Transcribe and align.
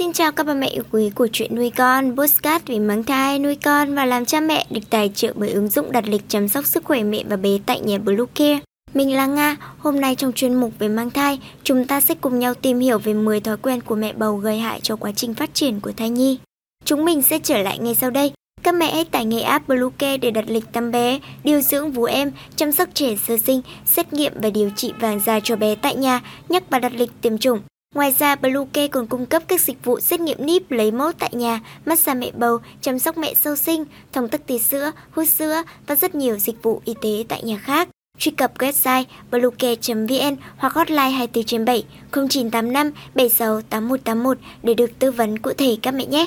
Xin 0.00 0.12
chào 0.12 0.32
các 0.32 0.46
bà 0.46 0.54
mẹ 0.54 0.68
yêu 0.68 0.82
quý 0.92 1.10
của 1.14 1.28
chuyện 1.32 1.54
nuôi 1.54 1.70
con, 1.70 2.16
postcard 2.16 2.66
về 2.66 2.78
mang 2.78 3.04
thai, 3.04 3.38
nuôi 3.38 3.54
con 3.54 3.94
và 3.94 4.04
làm 4.04 4.24
cha 4.24 4.40
mẹ 4.40 4.66
được 4.70 4.80
tài 4.90 5.10
trợ 5.14 5.32
bởi 5.36 5.50
ứng 5.50 5.68
dụng 5.68 5.92
đặt 5.92 6.08
lịch 6.08 6.22
chăm 6.28 6.48
sóc 6.48 6.66
sức 6.66 6.84
khỏe 6.84 7.02
mẹ 7.02 7.24
và 7.28 7.36
bé 7.36 7.50
tại 7.66 7.80
nhà 7.80 7.98
Bluecare. 7.98 8.60
Mình 8.94 9.16
là 9.16 9.26
Nga, 9.26 9.56
hôm 9.78 10.00
nay 10.00 10.14
trong 10.14 10.32
chuyên 10.32 10.54
mục 10.54 10.72
về 10.78 10.88
mang 10.88 11.10
thai, 11.10 11.38
chúng 11.62 11.86
ta 11.86 12.00
sẽ 12.00 12.14
cùng 12.14 12.38
nhau 12.38 12.54
tìm 12.54 12.78
hiểu 12.78 12.98
về 12.98 13.14
10 13.14 13.40
thói 13.40 13.56
quen 13.56 13.80
của 13.80 13.94
mẹ 13.94 14.12
bầu 14.12 14.36
gây 14.36 14.58
hại 14.58 14.80
cho 14.80 14.96
quá 14.96 15.12
trình 15.16 15.34
phát 15.34 15.54
triển 15.54 15.80
của 15.80 15.92
thai 15.96 16.10
nhi. 16.10 16.38
Chúng 16.84 17.04
mình 17.04 17.22
sẽ 17.22 17.38
trở 17.38 17.58
lại 17.58 17.78
ngay 17.78 17.94
sau 17.94 18.10
đây. 18.10 18.32
Các 18.62 18.74
mẹ 18.74 18.94
hãy 18.94 19.04
tải 19.04 19.24
ngay 19.24 19.42
app 19.42 19.68
Bluecare 19.68 20.16
để 20.16 20.30
đặt 20.30 20.44
lịch 20.48 20.72
tắm 20.72 20.90
bé, 20.90 21.18
điều 21.44 21.60
dưỡng 21.60 21.92
vú 21.92 22.04
em, 22.04 22.32
chăm 22.56 22.72
sóc 22.72 22.88
trẻ 22.94 23.16
sơ 23.26 23.36
sinh, 23.38 23.62
xét 23.86 24.12
nghiệm 24.12 24.32
và 24.36 24.50
điều 24.50 24.70
trị 24.76 24.92
vàng 25.00 25.20
da 25.26 25.40
cho 25.40 25.56
bé 25.56 25.74
tại 25.74 25.96
nhà, 25.96 26.20
nhắc 26.48 26.62
và 26.70 26.78
đặt 26.78 26.92
lịch 26.94 27.10
tiêm 27.20 27.38
chủng. 27.38 27.60
Ngoài 27.94 28.14
ra, 28.18 28.36
Bluecare 28.36 28.88
còn 28.88 29.06
cung 29.06 29.26
cấp 29.26 29.42
các 29.48 29.60
dịch 29.60 29.84
vụ 29.84 30.00
xét 30.00 30.20
nghiệm 30.20 30.46
níp 30.46 30.70
lấy 30.70 30.90
mẫu 30.90 31.12
tại 31.18 31.30
nhà, 31.32 31.60
massage 31.86 32.20
mẹ 32.20 32.30
bầu, 32.34 32.58
chăm 32.80 32.98
sóc 32.98 33.18
mẹ 33.18 33.34
sau 33.34 33.56
sinh, 33.56 33.84
thông 34.12 34.28
tắc 34.28 34.46
tí 34.46 34.58
sữa, 34.58 34.90
hút 35.10 35.28
sữa 35.28 35.62
và 35.86 35.94
rất 35.96 36.14
nhiều 36.14 36.38
dịch 36.38 36.62
vụ 36.62 36.82
y 36.84 36.94
tế 37.02 37.24
tại 37.28 37.42
nhà 37.42 37.58
khác. 37.58 37.88
Truy 38.18 38.32
cập 38.32 38.58
website 38.58 39.04
bluecare.vn 39.30 40.36
hoặc 40.56 40.72
hotline 40.72 41.10
24 41.10 41.44
trên 41.44 41.64
7 41.64 41.84
0985 42.12 42.90
76 43.14 43.62
8181 43.62 44.38
để 44.62 44.74
được 44.74 44.98
tư 44.98 45.10
vấn 45.10 45.38
cụ 45.38 45.52
thể 45.58 45.76
các 45.82 45.94
mẹ 45.94 46.06
nhé. 46.06 46.26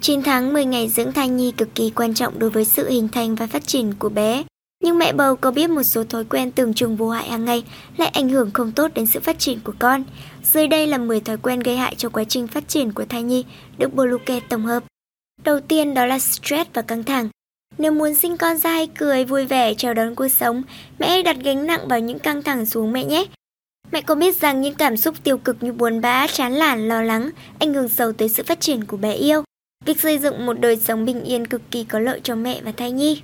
9 0.00 0.22
tháng 0.22 0.52
10 0.52 0.64
ngày 0.64 0.88
dưỡng 0.88 1.12
thai 1.12 1.28
nhi 1.28 1.52
cực 1.56 1.74
kỳ 1.74 1.90
quan 1.90 2.14
trọng 2.14 2.38
đối 2.38 2.50
với 2.50 2.64
sự 2.64 2.90
hình 2.90 3.08
thành 3.08 3.34
và 3.34 3.46
phát 3.46 3.66
triển 3.66 3.94
của 3.98 4.08
bé. 4.08 4.44
Nhưng 4.82 4.98
mẹ 4.98 5.12
bầu 5.12 5.36
có 5.36 5.50
biết 5.50 5.70
một 5.70 5.82
số 5.82 6.04
thói 6.04 6.24
quen 6.24 6.50
tưởng 6.50 6.74
chừng 6.74 6.96
vô 6.96 7.08
hại 7.08 7.28
hàng 7.28 7.44
ngày 7.44 7.64
lại 7.96 8.08
ảnh 8.08 8.28
hưởng 8.28 8.50
không 8.50 8.72
tốt 8.72 8.90
đến 8.94 9.06
sự 9.06 9.20
phát 9.20 9.38
triển 9.38 9.58
của 9.64 9.74
con. 9.78 10.04
Dưới 10.42 10.66
đây 10.66 10.86
là 10.86 10.98
10 10.98 11.20
thói 11.20 11.36
quen 11.36 11.60
gây 11.60 11.76
hại 11.76 11.94
cho 11.94 12.08
quá 12.08 12.24
trình 12.24 12.46
phát 12.46 12.68
triển 12.68 12.92
của 12.92 13.04
thai 13.04 13.22
nhi 13.22 13.44
được 13.78 13.94
Boluke 13.94 14.40
tổng 14.48 14.66
hợp. 14.66 14.84
Đầu 15.44 15.60
tiên 15.60 15.94
đó 15.94 16.06
là 16.06 16.18
stress 16.18 16.70
và 16.74 16.82
căng 16.82 17.04
thẳng. 17.04 17.28
Nếu 17.78 17.92
muốn 17.92 18.14
sinh 18.14 18.36
con 18.36 18.58
ra 18.58 18.70
hay 18.70 18.86
cười, 18.98 19.24
vui 19.24 19.46
vẻ, 19.46 19.74
chào 19.74 19.94
đón 19.94 20.14
cuộc 20.14 20.28
sống, 20.28 20.62
mẹ 20.98 21.08
hãy 21.08 21.22
đặt 21.22 21.36
gánh 21.44 21.66
nặng 21.66 21.88
vào 21.88 22.00
những 22.00 22.18
căng 22.18 22.42
thẳng 22.42 22.66
xuống 22.66 22.92
mẹ 22.92 23.04
nhé. 23.04 23.24
Mẹ 23.92 24.00
có 24.00 24.14
biết 24.14 24.36
rằng 24.36 24.60
những 24.60 24.74
cảm 24.74 24.96
xúc 24.96 25.14
tiêu 25.24 25.38
cực 25.38 25.62
như 25.62 25.72
buồn 25.72 26.00
bã, 26.00 26.26
chán 26.26 26.58
nản, 26.58 26.88
lo 26.88 27.02
lắng 27.02 27.30
ảnh 27.58 27.74
hưởng 27.74 27.88
sâu 27.88 28.12
tới 28.12 28.28
sự 28.28 28.42
phát 28.42 28.60
triển 28.60 28.84
của 28.84 28.96
bé 28.96 29.12
yêu. 29.12 29.42
Việc 29.84 30.00
xây 30.00 30.18
dựng 30.18 30.46
một 30.46 30.60
đời 30.60 30.76
sống 30.76 31.04
bình 31.04 31.24
yên 31.24 31.46
cực 31.46 31.62
kỳ 31.70 31.84
có 31.84 31.98
lợi 31.98 32.20
cho 32.22 32.34
mẹ 32.34 32.60
và 32.64 32.72
thai 32.72 32.92
nhi. 32.92 33.22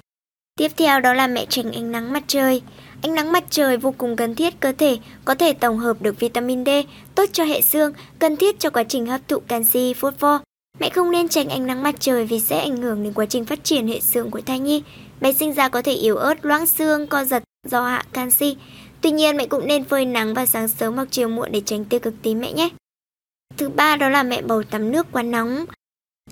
Tiếp 0.56 0.72
theo 0.76 1.00
đó 1.00 1.14
là 1.14 1.26
mẹ 1.26 1.46
tránh 1.48 1.72
ánh 1.72 1.92
nắng 1.92 2.12
mặt 2.12 2.22
trời. 2.26 2.62
Ánh 3.02 3.14
nắng 3.14 3.32
mặt 3.32 3.44
trời 3.50 3.76
vô 3.76 3.94
cùng 3.98 4.16
cần 4.16 4.34
thiết 4.34 4.60
cơ 4.60 4.72
thể, 4.72 4.98
có 5.24 5.34
thể 5.34 5.52
tổng 5.52 5.78
hợp 5.78 6.02
được 6.02 6.20
vitamin 6.20 6.64
D, 6.64 6.68
tốt 7.14 7.24
cho 7.32 7.44
hệ 7.44 7.60
xương, 7.60 7.92
cần 8.18 8.36
thiết 8.36 8.58
cho 8.58 8.70
quá 8.70 8.84
trình 8.84 9.06
hấp 9.06 9.20
thụ 9.28 9.38
canxi, 9.40 9.94
phosphor. 9.94 10.40
Mẹ 10.80 10.90
không 10.90 11.10
nên 11.10 11.28
tránh 11.28 11.48
ánh 11.48 11.66
nắng 11.66 11.82
mặt 11.82 11.94
trời 11.98 12.26
vì 12.26 12.40
sẽ 12.40 12.60
ảnh 12.60 12.76
hưởng 12.76 13.02
đến 13.02 13.12
quá 13.12 13.26
trình 13.26 13.44
phát 13.44 13.64
triển 13.64 13.88
hệ 13.88 14.00
xương 14.00 14.30
của 14.30 14.40
thai 14.40 14.58
nhi. 14.58 14.82
Bé 15.20 15.32
sinh 15.32 15.52
ra 15.52 15.68
có 15.68 15.82
thể 15.82 15.92
yếu 15.92 16.16
ớt, 16.16 16.44
loãng 16.44 16.66
xương, 16.66 17.06
co 17.06 17.24
giật 17.24 17.42
do 17.68 17.86
hạ 17.86 18.04
canxi. 18.12 18.56
Tuy 19.00 19.10
nhiên 19.10 19.36
mẹ 19.36 19.46
cũng 19.46 19.66
nên 19.66 19.84
phơi 19.84 20.04
nắng 20.04 20.34
vào 20.34 20.46
sáng 20.46 20.68
sớm 20.68 20.94
hoặc 20.94 21.08
chiều 21.10 21.28
muộn 21.28 21.52
để 21.52 21.60
tránh 21.60 21.84
tiêu 21.84 22.00
cực 22.00 22.14
tím 22.22 22.40
mẹ 22.40 22.52
nhé. 22.52 22.68
Thứ 23.56 23.68
ba 23.68 23.96
đó 23.96 24.08
là 24.08 24.22
mẹ 24.22 24.42
bầu 24.42 24.62
tắm 24.62 24.92
nước 24.92 25.06
quá 25.12 25.22
nóng. 25.22 25.64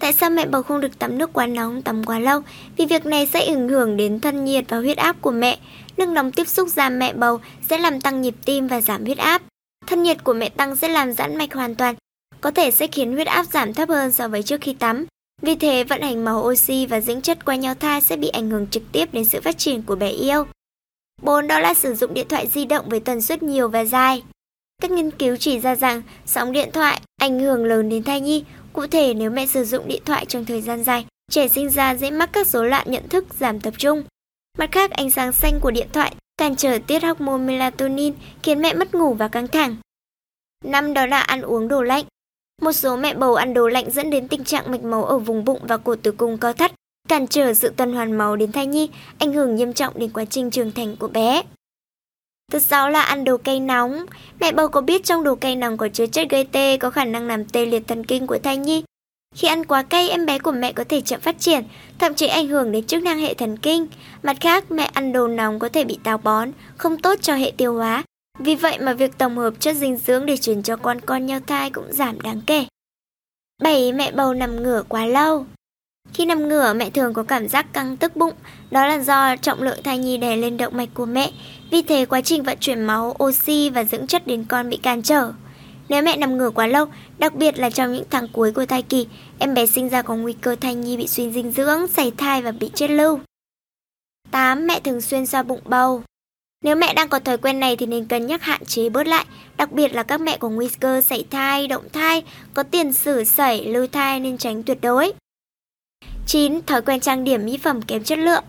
Tại 0.00 0.12
sao 0.12 0.30
mẹ 0.30 0.46
bầu 0.46 0.62
không 0.62 0.80
được 0.80 0.98
tắm 0.98 1.18
nước 1.18 1.32
quá 1.32 1.46
nóng, 1.46 1.82
tắm 1.82 2.04
quá 2.04 2.18
lâu? 2.18 2.40
Vì 2.76 2.86
việc 2.86 3.06
này 3.06 3.26
sẽ 3.26 3.44
ảnh 3.46 3.68
hưởng 3.68 3.96
đến 3.96 4.20
thân 4.20 4.44
nhiệt 4.44 4.64
và 4.68 4.78
huyết 4.78 4.96
áp 4.96 5.16
của 5.20 5.30
mẹ. 5.30 5.58
Nước 5.96 6.08
nóng 6.08 6.32
tiếp 6.32 6.48
xúc 6.48 6.68
da 6.68 6.88
mẹ 6.88 7.12
bầu 7.12 7.40
sẽ 7.68 7.78
làm 7.78 8.00
tăng 8.00 8.22
nhịp 8.22 8.34
tim 8.44 8.66
và 8.66 8.80
giảm 8.80 9.04
huyết 9.04 9.18
áp. 9.18 9.42
Thân 9.86 10.02
nhiệt 10.02 10.24
của 10.24 10.32
mẹ 10.32 10.48
tăng 10.48 10.76
sẽ 10.76 10.88
làm 10.88 11.12
giãn 11.12 11.36
mạch 11.36 11.54
hoàn 11.54 11.74
toàn, 11.74 11.94
có 12.40 12.50
thể 12.50 12.70
sẽ 12.70 12.86
khiến 12.86 13.12
huyết 13.12 13.26
áp 13.26 13.46
giảm 13.46 13.74
thấp 13.74 13.88
hơn 13.88 14.12
so 14.12 14.28
với 14.28 14.42
trước 14.42 14.60
khi 14.60 14.74
tắm. 14.74 15.06
Vì 15.42 15.54
thế, 15.54 15.84
vận 15.84 16.02
hành 16.02 16.24
máu 16.24 16.38
oxy 16.38 16.86
và 16.86 17.00
dưỡng 17.00 17.20
chất 17.20 17.44
qua 17.44 17.56
nhau 17.56 17.74
thai 17.74 18.00
sẽ 18.00 18.16
bị 18.16 18.28
ảnh 18.28 18.50
hưởng 18.50 18.66
trực 18.66 18.82
tiếp 18.92 19.08
đến 19.12 19.24
sự 19.24 19.40
phát 19.40 19.58
triển 19.58 19.82
của 19.82 19.96
bé 19.96 20.08
yêu. 20.08 20.46
4. 21.22 21.46
Đó 21.46 21.58
là 21.58 21.74
sử 21.74 21.94
dụng 21.94 22.14
điện 22.14 22.26
thoại 22.28 22.46
di 22.46 22.64
động 22.64 22.88
với 22.88 23.00
tần 23.00 23.20
suất 23.20 23.42
nhiều 23.42 23.68
và 23.68 23.84
dài. 23.84 24.22
Các 24.82 24.90
nghiên 24.90 25.10
cứu 25.10 25.36
chỉ 25.36 25.58
ra 25.58 25.74
rằng 25.74 26.02
sóng 26.26 26.52
điện 26.52 26.68
thoại 26.72 27.00
ảnh 27.20 27.40
hưởng 27.40 27.64
lớn 27.64 27.88
đến 27.88 28.02
thai 28.02 28.20
nhi, 28.20 28.44
Cụ 28.74 28.86
thể 28.86 29.14
nếu 29.14 29.30
mẹ 29.30 29.46
sử 29.46 29.64
dụng 29.64 29.88
điện 29.88 30.02
thoại 30.04 30.26
trong 30.26 30.44
thời 30.44 30.62
gian 30.62 30.84
dài, 30.84 31.06
trẻ 31.30 31.48
sinh 31.48 31.70
ra 31.70 31.94
dễ 31.94 32.10
mắc 32.10 32.30
các 32.32 32.46
rối 32.46 32.68
loạn 32.68 32.86
nhận 32.90 33.08
thức, 33.08 33.24
giảm 33.38 33.60
tập 33.60 33.74
trung. 33.78 34.02
Mặt 34.58 34.72
khác, 34.72 34.90
ánh 34.90 35.10
sáng 35.10 35.32
xanh 35.32 35.60
của 35.60 35.70
điện 35.70 35.88
thoại 35.92 36.14
cản 36.38 36.56
trở 36.56 36.78
tiết 36.86 37.02
hormone 37.02 37.38
melatonin 37.38 38.14
khiến 38.42 38.62
mẹ 38.62 38.74
mất 38.74 38.94
ngủ 38.94 39.14
và 39.14 39.28
căng 39.28 39.48
thẳng. 39.48 39.76
Năm 40.64 40.94
đó 40.94 41.06
là 41.06 41.20
ăn 41.20 41.42
uống 41.42 41.68
đồ 41.68 41.82
lạnh. 41.82 42.04
Một 42.62 42.72
số 42.72 42.96
mẹ 42.96 43.14
bầu 43.14 43.34
ăn 43.34 43.54
đồ 43.54 43.68
lạnh 43.68 43.90
dẫn 43.90 44.10
đến 44.10 44.28
tình 44.28 44.44
trạng 44.44 44.70
mạch 44.70 44.84
máu 44.84 45.04
ở 45.04 45.18
vùng 45.18 45.44
bụng 45.44 45.60
và 45.68 45.76
cổ 45.76 45.96
tử 45.96 46.12
cung 46.12 46.38
co 46.38 46.52
thắt, 46.52 46.72
cản 47.08 47.26
trở 47.26 47.54
sự 47.54 47.72
tuần 47.76 47.92
hoàn 47.92 48.12
máu 48.12 48.36
đến 48.36 48.52
thai 48.52 48.66
nhi, 48.66 48.90
ảnh 49.18 49.32
hưởng 49.32 49.56
nghiêm 49.56 49.72
trọng 49.72 49.98
đến 49.98 50.10
quá 50.10 50.24
trình 50.24 50.50
trưởng 50.50 50.72
thành 50.72 50.96
của 50.96 51.08
bé. 51.08 51.42
Thứ 52.52 52.58
sáu 52.58 52.90
là 52.90 53.02
ăn 53.02 53.24
đồ 53.24 53.36
cay 53.36 53.60
nóng. 53.60 54.06
Mẹ 54.40 54.52
bầu 54.52 54.68
có 54.68 54.80
biết 54.80 55.04
trong 55.04 55.24
đồ 55.24 55.34
cay 55.34 55.56
nóng 55.56 55.76
có 55.76 55.88
chứa 55.88 56.06
chất 56.06 56.28
gây 56.30 56.44
tê 56.44 56.76
có 56.76 56.90
khả 56.90 57.04
năng 57.04 57.26
làm 57.26 57.44
tê 57.44 57.66
liệt 57.66 57.82
thần 57.88 58.04
kinh 58.06 58.26
của 58.26 58.38
thai 58.38 58.56
nhi. 58.56 58.84
Khi 59.34 59.48
ăn 59.48 59.64
quá 59.64 59.82
cay, 59.82 60.08
em 60.08 60.26
bé 60.26 60.38
của 60.38 60.52
mẹ 60.52 60.72
có 60.72 60.84
thể 60.84 61.00
chậm 61.00 61.20
phát 61.20 61.38
triển, 61.38 61.64
thậm 61.98 62.14
chí 62.14 62.26
ảnh 62.26 62.48
hưởng 62.48 62.72
đến 62.72 62.86
chức 62.86 63.02
năng 63.02 63.18
hệ 63.18 63.34
thần 63.34 63.56
kinh. 63.56 63.86
Mặt 64.22 64.36
khác, 64.40 64.70
mẹ 64.70 64.90
ăn 64.94 65.12
đồ 65.12 65.28
nóng 65.28 65.58
có 65.58 65.68
thể 65.68 65.84
bị 65.84 65.98
táo 66.02 66.18
bón, 66.18 66.50
không 66.76 66.98
tốt 66.98 67.18
cho 67.22 67.34
hệ 67.34 67.52
tiêu 67.56 67.74
hóa. 67.74 68.04
Vì 68.38 68.54
vậy 68.54 68.78
mà 68.78 68.92
việc 68.92 69.18
tổng 69.18 69.38
hợp 69.38 69.54
chất 69.60 69.76
dinh 69.76 69.96
dưỡng 69.96 70.26
để 70.26 70.36
truyền 70.36 70.62
cho 70.62 70.76
con 70.76 71.00
con 71.00 71.26
nhau 71.26 71.40
thai 71.46 71.70
cũng 71.70 71.92
giảm 71.92 72.20
đáng 72.20 72.40
kể. 72.46 72.66
7. 73.62 73.92
Mẹ 73.92 74.12
bầu 74.12 74.34
nằm 74.34 74.62
ngửa 74.62 74.82
quá 74.88 75.06
lâu 75.06 75.46
khi 76.14 76.24
nằm 76.24 76.48
ngửa, 76.48 76.72
mẹ 76.72 76.90
thường 76.90 77.14
có 77.14 77.22
cảm 77.22 77.48
giác 77.48 77.72
căng 77.72 77.96
tức 77.96 78.16
bụng, 78.16 78.34
đó 78.70 78.86
là 78.86 78.98
do 78.98 79.36
trọng 79.36 79.62
lượng 79.62 79.82
thai 79.84 79.98
nhi 79.98 80.18
đè 80.18 80.36
lên 80.36 80.56
động 80.56 80.76
mạch 80.76 80.88
của 80.94 81.06
mẹ. 81.06 81.30
Vì 81.70 81.82
thế, 81.82 82.06
quá 82.06 82.20
trình 82.20 82.42
vận 82.42 82.58
chuyển 82.60 82.80
máu, 82.80 83.16
oxy 83.24 83.70
và 83.70 83.84
dưỡng 83.84 84.06
chất 84.06 84.26
đến 84.26 84.44
con 84.48 84.70
bị 84.70 84.76
cản 84.76 85.02
trở. 85.02 85.32
Nếu 85.88 86.02
mẹ 86.02 86.16
nằm 86.16 86.36
ngửa 86.36 86.50
quá 86.50 86.66
lâu, 86.66 86.86
đặc 87.18 87.34
biệt 87.34 87.58
là 87.58 87.70
trong 87.70 87.92
những 87.92 88.04
tháng 88.10 88.28
cuối 88.32 88.52
của 88.52 88.66
thai 88.66 88.82
kỳ, 88.82 89.06
em 89.38 89.54
bé 89.54 89.66
sinh 89.66 89.88
ra 89.88 90.02
có 90.02 90.14
nguy 90.14 90.32
cơ 90.32 90.56
thai 90.60 90.74
nhi 90.74 90.96
bị 90.96 91.06
suy 91.06 91.30
dinh 91.30 91.52
dưỡng, 91.52 91.86
sảy 91.86 92.12
thai 92.16 92.42
và 92.42 92.52
bị 92.52 92.70
chết 92.74 92.90
lưu. 92.90 93.20
8. 94.30 94.66
Mẹ 94.66 94.80
thường 94.80 95.00
xuyên 95.00 95.26
xoa 95.26 95.42
bụng 95.42 95.60
bầu 95.64 96.02
Nếu 96.64 96.76
mẹ 96.76 96.94
đang 96.94 97.08
có 97.08 97.18
thói 97.18 97.38
quen 97.38 97.60
này 97.60 97.76
thì 97.76 97.86
nên 97.86 98.04
cân 98.04 98.26
nhắc 98.26 98.42
hạn 98.42 98.64
chế 98.64 98.88
bớt 98.88 99.06
lại, 99.06 99.24
đặc 99.56 99.72
biệt 99.72 99.94
là 99.94 100.02
các 100.02 100.20
mẹ 100.20 100.36
có 100.36 100.48
nguy 100.48 100.68
cơ 100.80 101.00
sảy 101.00 101.24
thai, 101.30 101.68
động 101.68 101.84
thai, 101.92 102.22
có 102.54 102.62
tiền 102.62 102.92
sử 102.92 103.24
sảy, 103.24 103.64
lưu 103.64 103.86
thai 103.86 104.20
nên 104.20 104.38
tránh 104.38 104.62
tuyệt 104.62 104.78
đối. 104.82 105.12
9. 106.26 106.62
Thói 106.66 106.82
quen 106.82 107.00
trang 107.00 107.24
điểm 107.24 107.44
mỹ 107.44 107.58
phẩm 107.58 107.82
kém 107.82 108.04
chất 108.04 108.18
lượng 108.18 108.44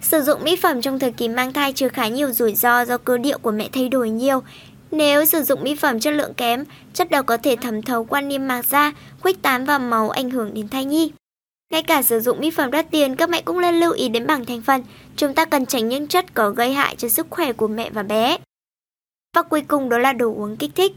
Sử 0.00 0.22
dụng 0.22 0.44
mỹ 0.44 0.56
phẩm 0.56 0.82
trong 0.82 0.98
thời 0.98 1.12
kỳ 1.12 1.28
mang 1.28 1.52
thai 1.52 1.72
chứa 1.72 1.88
khá 1.88 2.08
nhiều 2.08 2.32
rủi 2.32 2.54
ro 2.54 2.84
do 2.84 2.98
cơ 2.98 3.18
địa 3.18 3.36
của 3.36 3.50
mẹ 3.50 3.68
thay 3.72 3.88
đổi 3.88 4.10
nhiều. 4.10 4.42
Nếu 4.90 5.24
sử 5.24 5.42
dụng 5.42 5.62
mỹ 5.62 5.74
phẩm 5.74 6.00
chất 6.00 6.10
lượng 6.10 6.34
kém, 6.34 6.64
chất 6.94 7.10
độc 7.10 7.26
có 7.26 7.36
thể 7.36 7.56
thẩm 7.56 7.82
thấu 7.82 8.04
qua 8.04 8.20
niêm 8.20 8.48
mạc 8.48 8.66
da, 8.66 8.92
khuếch 9.20 9.42
tán 9.42 9.64
vào 9.64 9.78
máu 9.78 10.10
ảnh 10.10 10.30
hưởng 10.30 10.54
đến 10.54 10.68
thai 10.68 10.84
nhi. 10.84 11.12
Ngay 11.72 11.82
cả 11.82 12.02
sử 12.02 12.20
dụng 12.20 12.40
mỹ 12.40 12.50
phẩm 12.50 12.70
đắt 12.70 12.90
tiền, 12.90 13.16
các 13.16 13.30
mẹ 13.30 13.42
cũng 13.42 13.60
nên 13.60 13.74
lưu 13.74 13.92
ý 13.92 14.08
đến 14.08 14.26
bảng 14.26 14.44
thành 14.44 14.62
phần. 14.62 14.82
Chúng 15.16 15.34
ta 15.34 15.44
cần 15.44 15.66
tránh 15.66 15.88
những 15.88 16.06
chất 16.06 16.34
có 16.34 16.50
gây 16.50 16.72
hại 16.72 16.96
cho 16.96 17.08
sức 17.08 17.26
khỏe 17.30 17.52
của 17.52 17.68
mẹ 17.68 17.90
và 17.90 18.02
bé. 18.02 18.38
Và 19.36 19.42
cuối 19.42 19.62
cùng 19.68 19.88
đó 19.88 19.98
là 19.98 20.12
đồ 20.12 20.34
uống 20.34 20.56
kích 20.56 20.70
thích. 20.74 20.92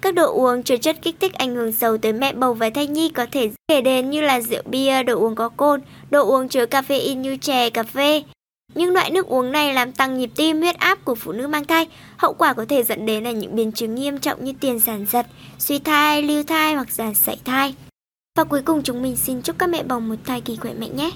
Các 0.00 0.14
đồ 0.14 0.32
uống 0.32 0.62
chứa 0.62 0.76
chất 0.76 0.96
kích 1.02 1.16
thích 1.20 1.34
ảnh 1.34 1.54
hưởng 1.54 1.72
sâu 1.72 1.98
tới 1.98 2.12
mẹ 2.12 2.32
bầu 2.32 2.54
và 2.54 2.70
thai 2.70 2.86
nhi 2.86 3.08
có 3.08 3.26
thể 3.32 3.50
kể 3.68 3.80
đến 3.80 4.10
như 4.10 4.20
là 4.20 4.40
rượu 4.40 4.62
bia, 4.66 5.02
đồ 5.02 5.18
uống 5.18 5.34
có 5.34 5.48
cồn, 5.48 5.80
đồ 6.10 6.24
uống 6.24 6.48
chứa 6.48 6.66
caffeine 6.66 7.14
như 7.14 7.36
chè, 7.36 7.70
cà 7.70 7.82
phê. 7.82 8.22
Những 8.74 8.92
loại 8.92 9.10
nước 9.10 9.26
uống 9.26 9.52
này 9.52 9.74
làm 9.74 9.92
tăng 9.92 10.18
nhịp 10.18 10.30
tim, 10.36 10.60
huyết 10.60 10.76
áp 10.76 11.04
của 11.04 11.14
phụ 11.14 11.32
nữ 11.32 11.48
mang 11.48 11.64
thai. 11.64 11.86
Hậu 12.16 12.32
quả 12.32 12.52
có 12.52 12.64
thể 12.68 12.82
dẫn 12.82 13.06
đến 13.06 13.24
là 13.24 13.30
những 13.30 13.56
biến 13.56 13.72
chứng 13.72 13.94
nghiêm 13.94 14.18
trọng 14.18 14.44
như 14.44 14.52
tiền 14.60 14.80
sản 14.80 15.06
giật, 15.10 15.26
suy 15.58 15.78
thai, 15.78 16.22
lưu 16.22 16.42
thai 16.42 16.74
hoặc 16.74 16.90
giả 16.90 17.14
sảy 17.14 17.38
thai. 17.44 17.74
Và 18.38 18.44
cuối 18.44 18.62
cùng 18.64 18.82
chúng 18.82 19.02
mình 19.02 19.16
xin 19.16 19.42
chúc 19.42 19.58
các 19.58 19.66
mẹ 19.66 19.82
bầu 19.82 20.00
một 20.00 20.16
thai 20.24 20.40
kỳ 20.40 20.56
khỏe 20.56 20.74
mạnh 20.74 20.96
nhé. 20.96 21.10